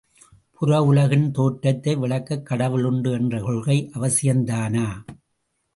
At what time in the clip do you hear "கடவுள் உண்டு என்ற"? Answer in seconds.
2.41-3.41